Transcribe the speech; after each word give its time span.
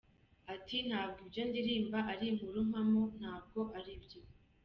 Ati 0.53 0.77
“Ntabwo 0.87 1.17
ibyo 1.25 1.41
ndirimba 1.49 1.99
ari 2.11 2.25
inkuru 2.31 2.57
mpamo, 2.69 3.03
ntabwo 3.19 3.59
ari 3.77 3.93
byo. 4.03 4.19